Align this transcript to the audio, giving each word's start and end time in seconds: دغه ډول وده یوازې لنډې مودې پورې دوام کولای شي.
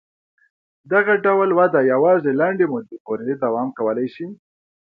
دغه 0.91 1.13
ډول 1.25 1.49
وده 1.59 1.79
یوازې 1.93 2.31
لنډې 2.39 2.65
مودې 2.71 2.97
پورې 3.05 3.31
دوام 3.43 3.67
کولای 3.77 4.07
شي. 4.15 4.27